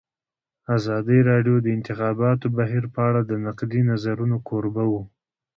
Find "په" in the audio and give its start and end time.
2.93-2.99